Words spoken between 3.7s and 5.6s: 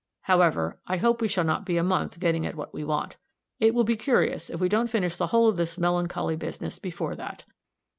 will be curious if we don't finish the whole of